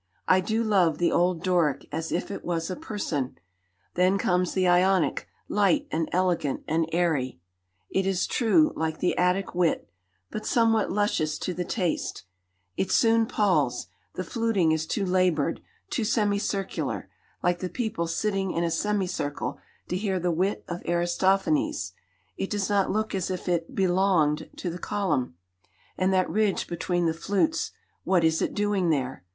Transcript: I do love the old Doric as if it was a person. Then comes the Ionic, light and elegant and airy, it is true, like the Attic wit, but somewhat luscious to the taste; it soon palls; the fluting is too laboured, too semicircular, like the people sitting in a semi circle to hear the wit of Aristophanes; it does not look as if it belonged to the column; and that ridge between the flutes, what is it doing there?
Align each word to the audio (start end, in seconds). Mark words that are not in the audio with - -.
I 0.27 0.39
do 0.41 0.63
love 0.63 0.97
the 0.97 1.11
old 1.11 1.43
Doric 1.43 1.87
as 1.91 2.11
if 2.11 2.31
it 2.31 2.43
was 2.43 2.71
a 2.71 2.75
person. 2.75 3.37
Then 3.93 4.17
comes 4.17 4.53
the 4.55 4.67
Ionic, 4.67 5.27
light 5.47 5.87
and 5.91 6.09
elegant 6.11 6.63
and 6.67 6.89
airy, 6.91 7.39
it 7.91 8.07
is 8.07 8.25
true, 8.25 8.73
like 8.75 8.97
the 8.97 9.15
Attic 9.15 9.53
wit, 9.53 9.87
but 10.31 10.43
somewhat 10.43 10.91
luscious 10.91 11.37
to 11.37 11.53
the 11.53 11.63
taste; 11.63 12.23
it 12.75 12.91
soon 12.91 13.27
palls; 13.27 13.89
the 14.15 14.23
fluting 14.23 14.71
is 14.71 14.87
too 14.87 15.05
laboured, 15.05 15.61
too 15.91 16.03
semicircular, 16.03 17.07
like 17.43 17.59
the 17.59 17.69
people 17.69 18.07
sitting 18.07 18.53
in 18.53 18.63
a 18.63 18.71
semi 18.71 19.05
circle 19.05 19.59
to 19.87 19.95
hear 19.95 20.19
the 20.19 20.31
wit 20.31 20.65
of 20.67 20.81
Aristophanes; 20.87 21.93
it 22.37 22.49
does 22.49 22.71
not 22.71 22.89
look 22.89 23.13
as 23.13 23.29
if 23.29 23.47
it 23.47 23.75
belonged 23.75 24.49
to 24.55 24.71
the 24.71 24.79
column; 24.79 25.35
and 25.95 26.11
that 26.11 26.27
ridge 26.27 26.65
between 26.65 27.05
the 27.05 27.13
flutes, 27.13 27.69
what 28.03 28.23
is 28.23 28.41
it 28.41 28.55
doing 28.55 28.89
there? 28.89 29.23